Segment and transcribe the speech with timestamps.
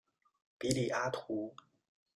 [0.57, 1.53] 比里阿图。